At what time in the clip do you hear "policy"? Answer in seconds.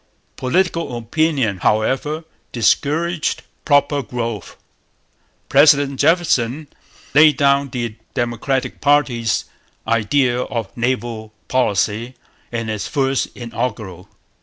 11.47-12.15